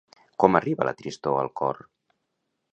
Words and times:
Com 0.43 0.57
arriba 0.59 0.87
la 0.89 0.95
tristor 1.03 1.37
al 1.43 1.53
cor? 1.63 1.85